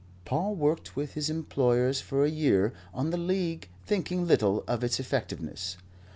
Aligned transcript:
Paul 0.25 0.55
worked 0.55 0.95
with 0.95 1.13
his 1.13 1.29
employers 1.29 2.01
for 2.01 2.25
a 2.25 2.29
year 2.31 2.73
on 2.91 3.11
the 3.11 3.17
League 3.17 3.69
thinking 3.85 4.25
little 4.25 4.63
of 4.67 4.83
its 4.83 4.99
effectiveness. 4.99 5.77